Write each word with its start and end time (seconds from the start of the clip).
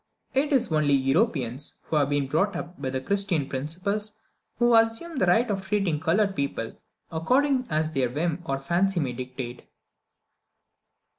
It 0.33 0.51
is 0.51 0.71
only 0.71 0.95
Europeans, 0.95 1.75
who 1.83 1.95
have 1.97 2.09
been 2.09 2.25
brought 2.25 2.55
up 2.55 2.79
with 2.79 3.05
Christian 3.05 3.47
principles, 3.47 4.13
who 4.57 4.73
assume 4.75 5.19
the 5.19 5.27
right 5.27 5.47
of 5.51 5.61
treating 5.61 5.99
coloured 5.99 6.35
people 6.35 6.75
according 7.11 7.67
as 7.69 7.91
their 7.91 8.09
whim 8.09 8.41
or 8.47 8.57
fancy 8.57 8.99
may 8.99 9.13
dictate. 9.13 9.67